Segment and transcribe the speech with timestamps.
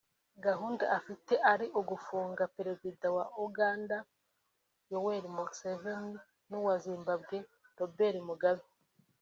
[0.45, 3.97] gahunda afite ari ugufunga Perezida wa Uganda
[4.91, 6.17] Yoweri Museveni
[6.49, 7.37] n’uwa Zimbabwe
[7.79, 8.63] Robert Mugabe